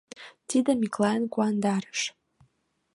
[0.49, 2.01] Тиде Миклайым куандарыш.